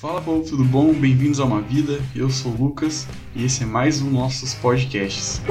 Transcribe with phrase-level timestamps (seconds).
[0.00, 0.94] Fala povo, tudo bom?
[0.94, 2.00] Bem-vindos a uma vida.
[2.16, 3.06] Eu sou o Lucas
[3.36, 5.42] e esse é mais um dos nossos podcasts.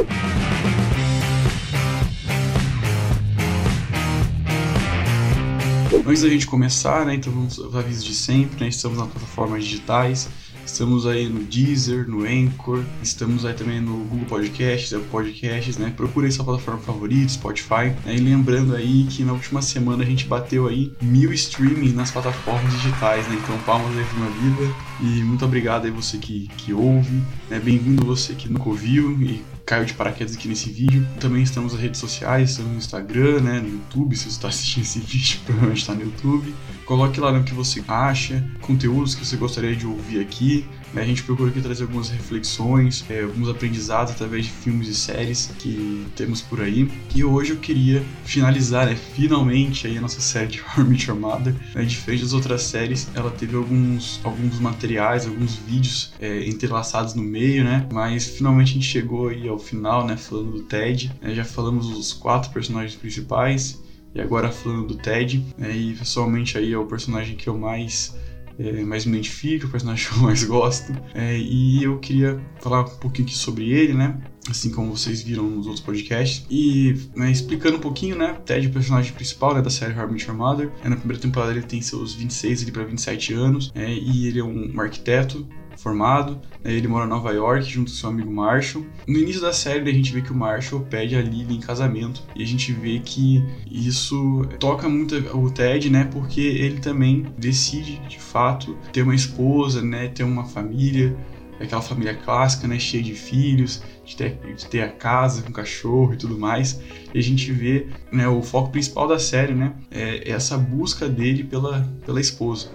[6.03, 10.27] Antes da gente começar, né, então vamos avisos de sempre, né, estamos nas plataformas digitais,
[10.71, 15.91] Estamos aí no Deezer, no Anchor, estamos aí também no Google Podcasts, Apple Podcasts, né?
[15.97, 17.91] Procure aí sua plataforma favorita, Spotify.
[18.05, 18.15] Né?
[18.15, 22.71] E lembrando aí que na última semana a gente bateu aí mil streamings nas plataformas
[22.73, 23.37] digitais, né?
[23.43, 24.75] Então palmas aí pra minha vida.
[25.01, 27.59] E muito obrigado aí você que, que ouve, né?
[27.59, 31.07] Bem-vindo você que nunca ouviu e caiu de paraquedas aqui nesse vídeo.
[31.19, 34.81] Também estamos nas redes sociais, estamos no Instagram, né, no YouTube, se você está assistindo
[34.81, 36.55] esse vídeo, provavelmente está no YouTube.
[36.85, 40.67] Coloque lá no que você acha, conteúdos que você gostaria de ouvir aqui.
[40.93, 41.01] Né?
[41.01, 45.51] A gente procura aqui trazer algumas reflexões, é, alguns aprendizados através de filmes e séries
[45.59, 46.89] que temos por aí.
[47.13, 51.55] E hoje eu queria finalizar, né, finalmente, aí a nossa série de I Your Mother.
[51.73, 51.83] Né?
[51.83, 57.63] Diferente das outras séries, ela teve alguns, alguns materiais, alguns vídeos é, entrelaçados no meio,
[57.63, 57.87] né?
[57.91, 60.17] Mas finalmente a gente chegou aí ao final, né?
[60.17, 61.11] Falando do Ted.
[61.21, 61.33] Né?
[61.33, 63.81] Já falamos os quatro personagens principais.
[64.13, 65.75] E agora falando do Ted, né?
[65.75, 68.15] e pessoalmente aí é o personagem que eu mais
[68.59, 70.93] é, mais me identifico, o personagem que eu mais gosto.
[71.13, 74.19] É, e eu queria falar um pouquinho aqui sobre ele, né?
[74.49, 76.45] Assim como vocês viram nos outros podcasts.
[76.49, 78.37] E né, explicando um pouquinho, né?
[78.45, 80.71] Ted é o personagem principal né, da série How Your Mother.
[80.83, 83.71] É, na primeira temporada ele tem seus 26 para 27 anos.
[83.73, 85.47] É, e ele é um arquiteto
[85.81, 86.39] formado.
[86.63, 88.85] Né, ele mora em Nova York junto com seu amigo Marshall.
[89.07, 92.21] No início da série a gente vê que o Marshall pede a Lily em casamento
[92.35, 96.09] e a gente vê que isso toca muito o Ted, né?
[96.11, 100.09] Porque ele também decide de fato ter uma esposa, né?
[100.09, 101.15] Ter uma família
[101.59, 106.13] aquela família clássica, né, cheia de filhos, de ter, de ter, a casa com cachorro
[106.13, 106.79] e tudo mais.
[107.13, 111.43] E a gente vê, né, o foco principal da série, né, é essa busca dele
[111.43, 112.69] pela, pela esposa.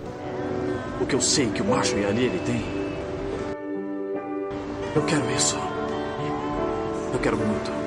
[1.00, 2.83] O que eu sei que o Marshall e a Lily têm
[4.94, 5.56] eu quero isso.
[7.12, 7.84] Eu quero muito.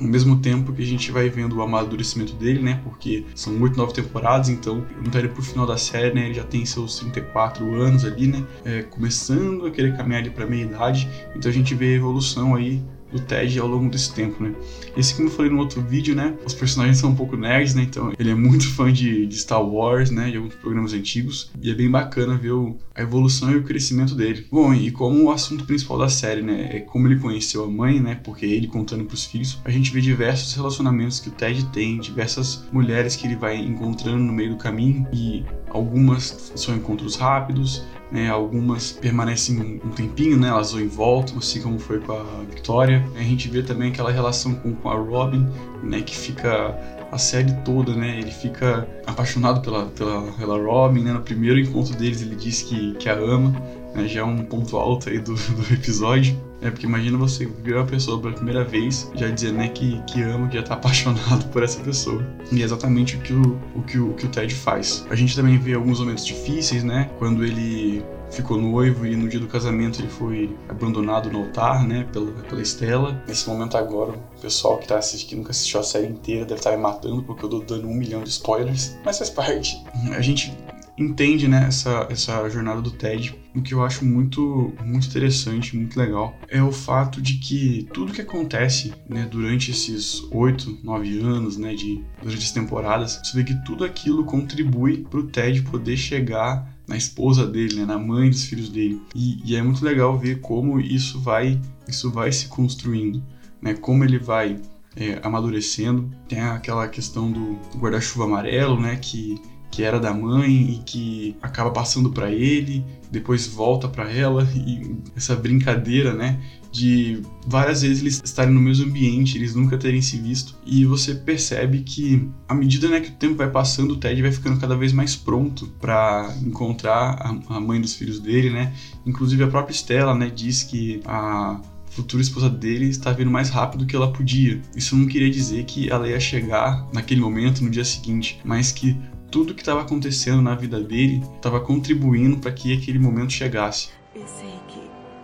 [0.00, 2.80] Ao mesmo tempo que a gente vai vendo o amadurecimento dele, né?
[2.84, 6.26] Porque são oito, nove temporadas, então tá ele pro final da série, né?
[6.26, 8.46] Ele já tem seus 34 anos ali, né?
[8.64, 11.08] É, começando a querer caminhar ali pra meia idade.
[11.34, 14.54] Então a gente vê a evolução aí do Ted ao longo desse tempo, né?
[14.96, 16.34] Esse como eu falei no outro vídeo, né?
[16.44, 17.82] Os personagens são um pouco nerds, né?
[17.82, 20.30] Então ele é muito fã de, de Star Wars, né?
[20.30, 21.50] De alguns programas antigos.
[21.60, 24.46] E é bem bacana ver o, a evolução e o crescimento dele.
[24.50, 26.76] Bom, e como o assunto principal da série, né?
[26.76, 28.20] É como ele conheceu a mãe, né?
[28.22, 32.64] Porque ele contando pros filhos, a gente vê diversos relacionamentos que o Ted tem, diversas
[32.72, 38.28] mulheres que ele vai encontrando no meio do caminho e algumas são encontros rápidos, né,
[38.28, 43.04] algumas permanecem um tempinho, né, elas vão e voltam, assim como foi com a Victoria.
[43.16, 45.46] A gente vê também aquela relação com, com a Robin,
[45.82, 46.76] né, que fica
[47.10, 48.18] a série toda, né?
[48.18, 51.12] Ele fica apaixonado pela, pela, pela Robin, né?
[51.12, 53.54] No primeiro encontro deles ele diz que, que a ama,
[53.98, 54.08] né?
[54.08, 56.38] Já é um ponto alto aí do, do episódio.
[56.60, 60.22] É porque imagina você ver uma pessoa pela primeira vez já dizer né, que, que
[60.22, 62.24] ama, que já tá apaixonado por essa pessoa.
[62.50, 65.06] E é exatamente o que o, o, que o, que o Ted faz.
[65.08, 67.10] A gente também vê alguns momentos difíceis, né?
[67.18, 72.06] Quando ele ficou noivo e no dia do casamento ele foi abandonado no altar, né,
[72.12, 73.22] pela, pela Estela.
[73.26, 76.60] Nesse momento agora, o pessoal que, tá assistindo, que nunca assistiu a série inteira deve
[76.60, 79.82] estar me matando porque eu tô dando um milhão de spoilers, mas faz parte.
[80.14, 80.54] A gente
[80.98, 83.34] entende né, essa, essa jornada do Ted.
[83.54, 88.12] O que eu acho muito, muito interessante, muito legal, é o fato de que tudo
[88.12, 93.44] que acontece né, durante esses oito, nove anos, né, de, durante as temporadas, você vê
[93.44, 98.30] que tudo aquilo contribui para o Ted poder chegar na esposa dele, né, na mãe
[98.30, 99.00] dos filhos dele.
[99.14, 103.22] E, e, é muito legal ver como isso vai, isso vai se construindo,
[103.60, 104.58] né, como ele vai
[104.96, 106.10] é, amadurecendo.
[106.28, 109.38] Tem aquela questão do guarda-chuva amarelo, né, que
[109.70, 114.96] que era da mãe e que acaba passando para ele, depois volta para ela e
[115.16, 116.40] essa brincadeira, né,
[116.70, 121.14] de várias vezes eles estarem no mesmo ambiente, eles nunca terem se visto, e você
[121.14, 124.76] percebe que à medida né, que o tempo vai passando, o Ted vai ficando cada
[124.76, 128.74] vez mais pronto para encontrar a, a, mãe dos filhos dele, né?
[129.06, 131.60] Inclusive a própria Stella, né, diz que a
[131.90, 134.60] futura esposa dele está vindo mais rápido do que ela podia.
[134.76, 138.96] Isso não queria dizer que ela ia chegar naquele momento, no dia seguinte, mas que
[139.30, 143.90] tudo que estava acontecendo na vida dele estava contribuindo para que aquele momento chegasse.
[144.14, 144.80] Eu sei que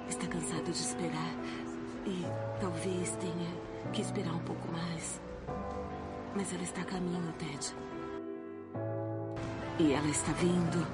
[0.09, 1.35] está cansado de esperar
[2.07, 2.25] e
[2.61, 3.49] talvez tenha
[3.93, 5.21] que esperar um pouco mais.
[6.37, 7.75] Mas ela está a caminho, Ted.
[9.79, 10.87] E ela está vindo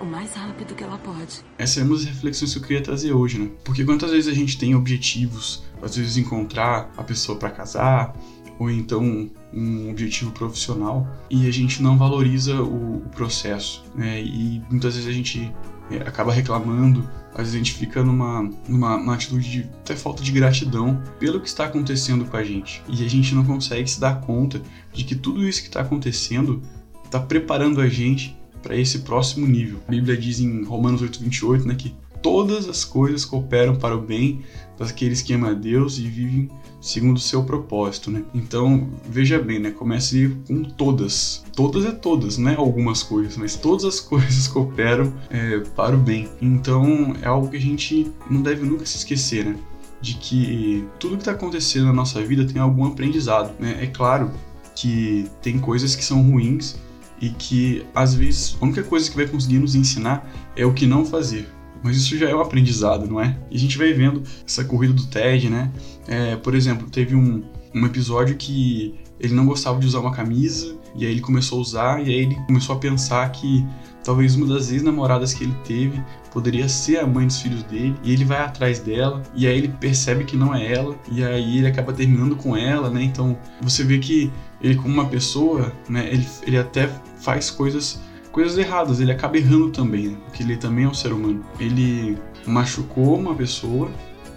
[0.00, 1.42] o mais rápido que ela pode.
[1.58, 3.50] Essas são as reflexões que eu queria trazer hoje, né?
[3.64, 8.16] Porque quantas vezes a gente tem objetivos, às vezes encontrar a pessoa para casar,
[8.60, 14.22] ou então um objetivo profissional e a gente não valoriza o, o processo, né?
[14.22, 15.50] E muitas vezes a gente
[15.90, 20.22] é, acaba reclamando, às vezes a gente fica numa, numa, numa, atitude de até falta
[20.22, 22.82] de gratidão pelo que está acontecendo com a gente.
[22.86, 24.60] E a gente não consegue se dar conta
[24.92, 26.62] de que tudo isso que está acontecendo
[27.02, 29.80] está preparando a gente para esse próximo nível.
[29.88, 34.42] A Bíblia diz em Romanos 8:28, né, que todas as coisas cooperam para o bem
[34.78, 36.48] daqueles que amam a Deus e vivem
[36.80, 38.24] segundo o seu propósito, né?
[38.34, 39.70] Então, veja bem, né?
[39.70, 41.44] Comece com todas.
[41.54, 45.98] Todas é todas, não é algumas coisas, mas todas as coisas cooperam é, para o
[45.98, 46.28] bem.
[46.40, 49.56] Então, é algo que a gente não deve nunca se esquecer, né?
[50.00, 53.78] De que tudo que está acontecendo na nossa vida tem algum aprendizado, né?
[53.82, 54.30] É claro
[54.74, 56.76] que tem coisas que são ruins
[57.20, 60.26] e que, às vezes, a única coisa que vai conseguir nos ensinar
[60.56, 63.36] é o que não fazer mas isso já é um aprendizado, não é?
[63.50, 65.70] E a gente vai vendo essa corrida do Ted, né?
[66.06, 67.42] É, por exemplo, teve um,
[67.74, 71.62] um episódio que ele não gostava de usar uma camisa, e aí ele começou a
[71.62, 73.64] usar, e aí ele começou a pensar que
[74.02, 78.12] talvez uma das ex-namoradas que ele teve poderia ser a mãe dos filhos dele, e
[78.12, 81.66] ele vai atrás dela, e aí ele percebe que não é ela, e aí ele
[81.66, 83.02] acaba terminando com ela, né?
[83.02, 86.88] Então você vê que ele, como uma pessoa, né, ele, ele até
[87.20, 88.00] faz coisas
[88.32, 90.16] coisas erradas, ele acaba errando também, né?
[90.24, 91.44] porque ele também é um ser humano.
[91.58, 92.16] Ele
[92.46, 93.90] machucou uma pessoa,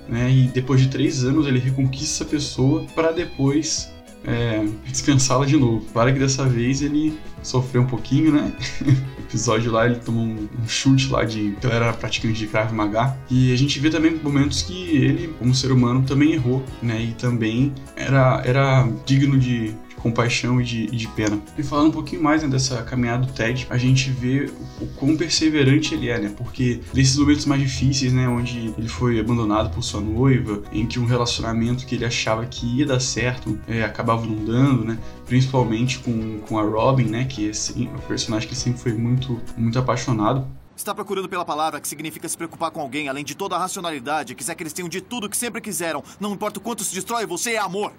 [0.07, 0.31] né?
[0.31, 3.93] E depois de três anos ele reconquista essa pessoa para depois
[4.25, 5.85] é, dispensá-la de novo.
[5.93, 8.53] Para que dessa vez ele sofreu um pouquinho, né?
[8.81, 11.41] no episódio lá ele tomou um, chute lá de.
[11.47, 13.17] Então era praticante de Krav Maga.
[13.29, 17.01] E a gente vê também momentos que ele, como ser humano, também errou, né?
[17.01, 19.73] E também era, era digno de,
[20.03, 21.39] compaixão e de, de pena.
[21.57, 24.51] E falando um pouquinho mais né, dessa caminhada do Ted, a gente vê
[24.81, 26.33] o, quão perseverante ele é, né?
[26.37, 30.99] Porque nesses momentos mais difíceis, né, onde ele foi abandonado por sua noiva, em que
[30.99, 34.99] um relacionamento que ele achava que ia dar certo é, acabava não dando, né?
[35.25, 37.23] Principalmente com, com a Robin, né?
[37.23, 40.45] Que é assim, personagem que sempre foi muito, muito apaixonado.
[40.75, 44.35] Está procurando pela palavra que significa se preocupar com alguém além de toda a racionalidade,
[44.35, 46.03] quiser que eles tenham de tudo que sempre quiseram.
[46.19, 47.93] Não importa o quanto se destrói, você é amor.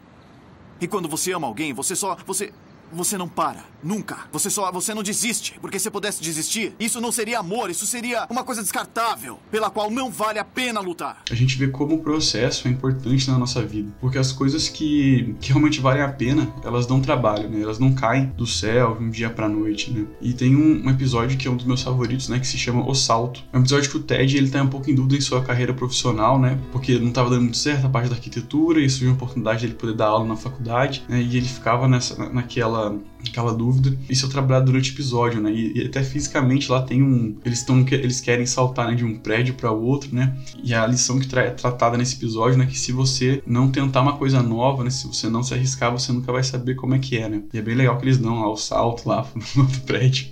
[0.80, 2.16] E quando você ama alguém, você só.
[2.26, 2.52] Você.
[2.92, 3.64] Você não para.
[3.82, 4.26] Nunca.
[4.32, 4.72] Você só.
[4.72, 5.58] Você não desiste.
[5.60, 9.90] Porque se pudesse desistir, isso não seria amor, isso seria uma coisa descartável, pela qual
[9.90, 11.22] não vale a pena lutar.
[11.30, 13.92] A gente vê como o processo é importante na nossa vida.
[14.00, 17.60] Porque as coisas que, que realmente valem a pena, elas dão trabalho, né?
[17.60, 20.06] Elas não caem do céu de um dia pra noite, né?
[20.20, 22.38] E tem um, um, episódio que é um dos meus favoritos, né?
[22.38, 23.42] Que se chama O Salto.
[23.52, 25.74] É um episódio que o Ted ele tá um pouco em dúvida em sua carreira
[25.74, 26.58] profissional, né?
[26.72, 29.74] Porque não tava dando muito certo a parte da arquitetura e surgiu a oportunidade dele
[29.74, 31.20] poder dar aula na faculdade, né?
[31.20, 32.83] E ele ficava nessa, naquela
[33.26, 33.96] aquela dúvida.
[34.08, 35.52] Isso é trabalhado durante o episódio, né?
[35.52, 37.36] E, e, até fisicamente lá tem um.
[37.44, 40.36] Eles estão eles querem saltar né, de um prédio para outro, né?
[40.62, 42.66] E a lição que é tratada nesse episódio, né?
[42.66, 44.90] Que se você não tentar uma coisa nova, né?
[44.90, 47.42] Se você não se arriscar, você nunca vai saber como é que é, né?
[47.52, 50.26] E é bem legal que eles dão lá o salto lá no outro prédio.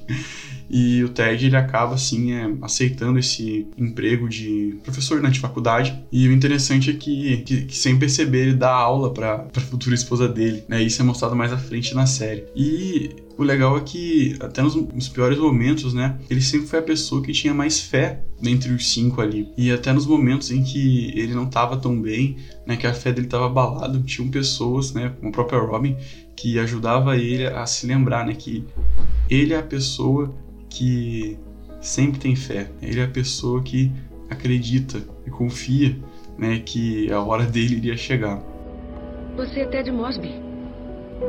[0.70, 5.98] E o Ted ele acaba assim é, aceitando esse emprego de professor né, de faculdade.
[6.10, 9.94] E o interessante é que, que, que sem perceber ele dá aula para a futura
[9.94, 10.82] esposa dele, né?
[10.82, 12.44] Isso é mostrado mais à frente na série.
[12.56, 16.18] E o legal é que, até nos, nos, piores momentos, né?
[16.28, 19.48] Ele sempre foi a pessoa que tinha mais fé dentre os cinco ali.
[19.56, 22.36] E até nos momentos em que ele não estava tão bem,
[22.66, 22.76] né?
[22.76, 25.12] Que a fé dele estava abalada, tinham pessoas, né?
[25.18, 25.96] Como a própria Robin,
[26.36, 28.34] que ajudava ele a se lembrar, né?
[28.34, 28.64] Que
[29.28, 30.34] ele é a pessoa
[30.72, 31.38] que
[31.80, 32.70] sempre tem fé.
[32.80, 33.92] Ele é a pessoa que
[34.30, 35.96] acredita e confia,
[36.38, 36.60] né?
[36.64, 38.42] Que a hora dele iria chegar.
[39.36, 40.30] Você é Ted Mosby.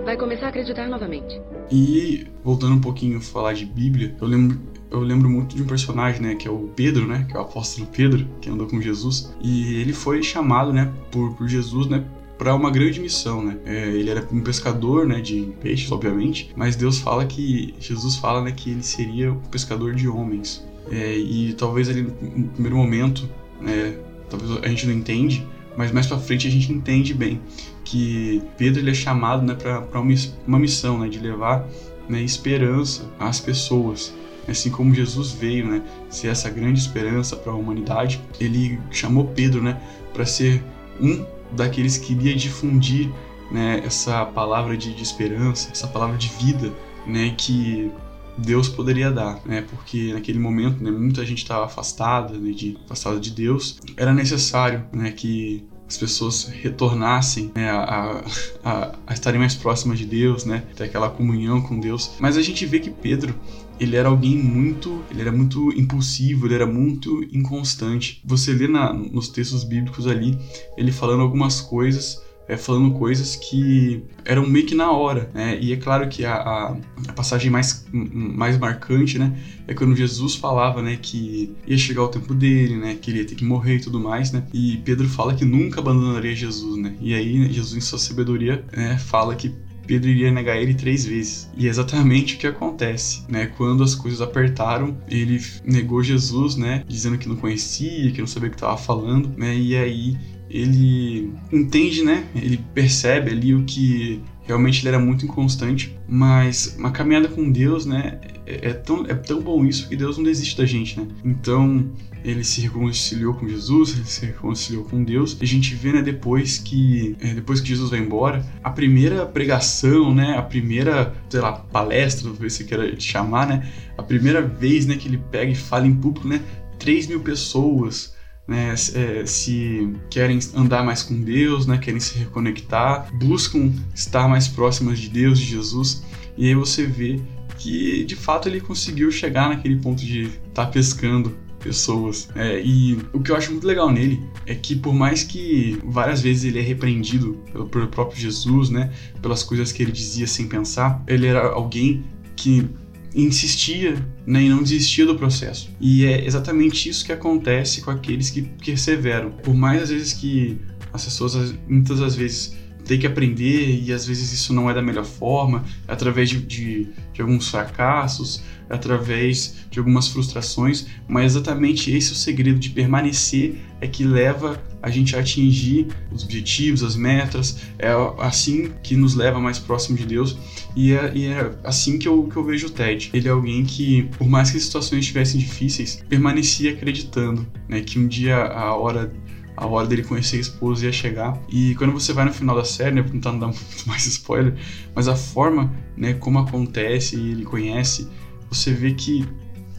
[0.05, 1.39] Vai começar a acreditar novamente.
[1.69, 5.67] E voltando um pouquinho a falar de Bíblia, eu lembro, eu lembro muito de um
[5.67, 8.81] personagem, né, que é o Pedro, né, que é o apóstolo Pedro, que andou com
[8.81, 12.03] Jesus, e ele foi chamado, né, por, por Jesus, né,
[12.37, 13.57] para uma grande missão, né?
[13.65, 18.41] É, ele era um pescador, né, de peixes, obviamente, mas Deus fala que Jesus fala,
[18.41, 20.65] né, que ele seria um pescador de homens.
[20.91, 23.29] É, e talvez ali no primeiro momento,
[23.61, 23.97] né,
[24.29, 25.47] talvez a gente não entende,
[25.77, 27.39] mas mais para frente a gente entende bem
[27.83, 30.13] que Pedro ele é chamado, né, para uma,
[30.45, 31.67] uma missão, né, de levar
[32.09, 34.13] né, esperança às pessoas
[34.47, 39.61] assim como Jesus veio, né, ser essa grande esperança para a humanidade, ele chamou Pedro,
[39.61, 39.81] né,
[40.13, 40.61] para ser
[40.99, 43.09] um daqueles que iria difundir
[43.51, 46.71] né, essa palavra de, de, esperança, essa palavra de vida,
[47.05, 47.91] né, que
[48.37, 53.19] Deus poderia dar, né, porque naquele momento, né, muita gente estava afastada, né, de, afastada
[53.19, 58.23] de Deus, era necessário, né, que as pessoas retornassem né, a,
[58.63, 62.11] a, a, estarem mais próximas de Deus, né, ter aquela comunhão com Deus.
[62.19, 63.35] Mas a gente vê que Pedro
[63.79, 68.21] ele era alguém muito, ele era muito impulsivo, ele era muito inconstante.
[68.25, 70.37] Você lê na, nos textos bíblicos ali
[70.75, 75.57] ele falando algumas coisas é, falando coisas que eram meio que na hora, né?
[75.61, 79.37] E é claro que a, a, a, passagem mais, mais marcante, né?
[79.67, 80.97] É quando Jesus falava, né?
[81.01, 82.97] Que ia chegar o tempo dele, né?
[82.99, 84.43] Que ele ia ter que morrer e tudo mais, né?
[84.53, 86.95] E Pedro fala que nunca abandonaria Jesus, né?
[86.99, 89.53] E aí Jesus, em sua sabedoria, né, fala que
[89.85, 91.49] Pedro iria negar ele três vezes.
[91.57, 93.47] E é exatamente o que acontece, né?
[93.57, 96.83] Quando as coisas apertaram, ele negou Jesus, né?
[96.87, 99.55] Dizendo que não conhecia, que não sabia o que estava falando, né?
[99.55, 100.17] E aí
[100.53, 102.27] ele entende, né?
[102.35, 107.87] Ele percebe ali o que realmente ele era muito inconstante, mas uma caminhada com Deus,
[107.87, 108.19] né?
[108.45, 111.07] É, é, tão, é tão bom isso que Deus não desiste da gente, né?
[111.25, 111.89] Então
[112.23, 115.35] ele se reconciliou com Jesus, ele se reconciliou com Deus.
[115.41, 119.25] E a gente vê, né, depois que é, depois que Jesus vai embora, a primeira
[119.25, 123.67] pregação, né, a primeira, sei lá, palestra, não sei se queira chamar, né,
[123.97, 126.41] a primeira vez, né, que ele pega e fala em público, né,
[126.77, 128.12] 3 mil pessoas
[128.47, 134.47] né, é, se querem andar mais com Deus, né, querem se reconectar, buscam estar mais
[134.47, 136.03] próximas de Deus, de Jesus,
[136.37, 137.21] e aí você vê
[137.57, 142.27] que de fato ele conseguiu chegar naquele ponto de estar tá pescando pessoas.
[142.35, 146.21] É, e o que eu acho muito legal nele é que por mais que várias
[146.21, 150.47] vezes ele é repreendido pelo, pelo próprio Jesus, né, pelas coisas que ele dizia sem
[150.47, 152.03] pensar, ele era alguém
[152.35, 152.67] que
[153.15, 155.69] insistia né, e não desistia do processo.
[155.79, 159.31] E é exatamente isso que acontece com aqueles que perseveram.
[159.31, 160.59] Por mais às vezes que
[160.91, 162.55] as pessoas, muitas das vezes,
[162.85, 166.89] têm que aprender e às vezes isso não é da melhor forma, através de, de,
[167.13, 173.55] de alguns fracassos, através de algumas frustrações, mas exatamente esse é o segredo de permanecer
[173.79, 179.13] é que leva a gente a atingir os objetivos, as metas, é assim que nos
[179.13, 180.37] leva mais próximo de Deus
[180.75, 183.09] e é, e é assim que eu, que eu vejo o Ted.
[183.13, 187.99] Ele é alguém que, por mais que as situações estivessem difíceis, permanecia acreditando né, que
[187.99, 189.11] um dia a hora
[189.55, 191.39] a hora dele conhecer a esposa ia chegar.
[191.49, 194.55] E quando você vai no final da série, né, tentando dar muito mais spoiler,
[194.95, 198.07] mas a forma, né, como acontece e ele conhece,
[198.49, 199.27] você vê que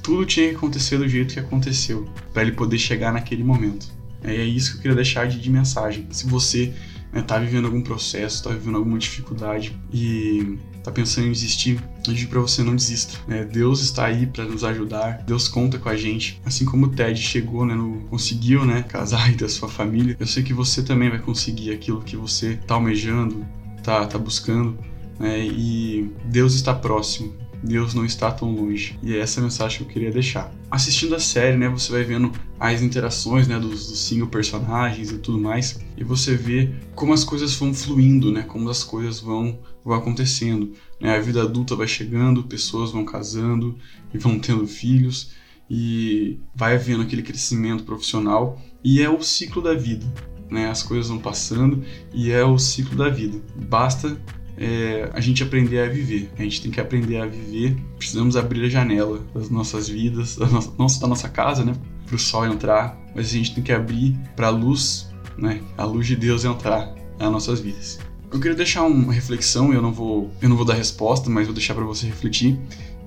[0.02, 3.93] tudo tinha que acontecer do jeito que aconteceu, para ele poder chegar naquele momento.
[4.23, 6.07] É isso que eu queria deixar de, de mensagem.
[6.11, 6.73] Se você
[7.14, 12.12] está né, vivendo algum processo, está vivendo alguma dificuldade e está pensando em desistir, eu
[12.12, 13.19] digo para você não desista.
[13.26, 13.43] Né?
[13.43, 16.41] Deus está aí para nos ajudar, Deus conta com a gente.
[16.45, 20.26] Assim como o Ted chegou, né, no, conseguiu né, casar e ter sua família, eu
[20.26, 23.47] sei que você também vai conseguir aquilo que você está almejando,
[23.79, 24.79] está tá buscando.
[25.19, 25.47] Né?
[25.47, 27.33] E Deus está próximo.
[27.62, 28.99] Deus não está tão longe.
[29.03, 30.53] E é essa a mensagem que eu queria deixar.
[30.71, 35.17] Assistindo a série, né, você vai vendo as interações, né, dos, dos cinco personagens e
[35.17, 39.59] tudo mais, e você vê como as coisas vão fluindo, né, como as coisas vão,
[39.85, 40.73] vão acontecendo.
[41.00, 41.17] Né?
[41.17, 43.76] A vida adulta vai chegando, pessoas vão casando
[44.12, 45.33] e vão tendo filhos,
[45.69, 50.07] e vai havendo aquele crescimento profissional, e é o ciclo da vida.
[50.50, 53.41] Né, as coisas vão passando e é o ciclo da vida.
[53.67, 54.17] Basta
[54.57, 56.31] é, a gente aprender a viver.
[56.38, 57.76] A gente tem que aprender a viver.
[57.97, 61.75] Precisamos abrir a janela das nossas vidas, da nossa, da nossa casa, né?
[62.07, 62.97] Para o sol entrar.
[63.14, 65.61] Mas a gente tem que abrir para a luz, né?
[65.76, 67.99] A luz de Deus entrar nas nossas vidas.
[68.35, 69.73] Eu queria deixar uma reflexão.
[69.73, 72.59] Eu não vou, eu não vou dar resposta, mas vou deixar para você refletir.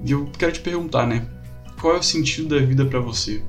[0.06, 1.28] E eu quero te perguntar, né?
[1.82, 3.44] Qual é o sentido da vida para você?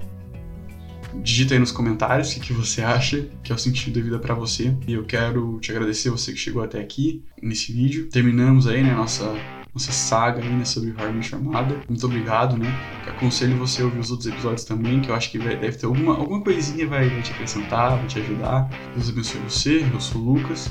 [1.22, 4.34] Digita aí nos comentários o que, você acha que é o sentido da vida para
[4.34, 4.76] você.
[4.88, 8.08] E eu quero te agradecer você que chegou até aqui nesse vídeo.
[8.08, 9.32] Terminamos aí, né, nossa
[9.72, 11.80] nossa saga aí, né, sobre Harmony Chamada.
[11.88, 12.66] Muito obrigado, né?
[13.06, 15.86] Aconselho você a ouvir os outros episódios também, que eu acho que vai, deve ter
[15.86, 18.68] alguma, alguma coisinha vai, vai te acrescentar, vai te ajudar.
[18.94, 20.68] Deus abençoe você, eu sou o Lucas.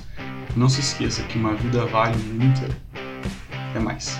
[0.57, 2.61] Não se esqueça que uma vida vale muito.
[3.69, 4.19] Até mais.